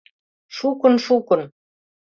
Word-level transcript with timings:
—Шукын-шукын... 0.55 1.41